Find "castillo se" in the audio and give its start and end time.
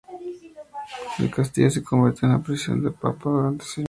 1.29-1.83